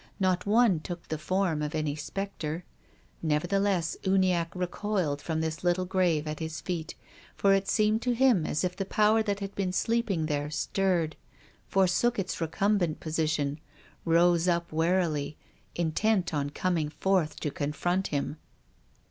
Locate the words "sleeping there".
9.71-10.49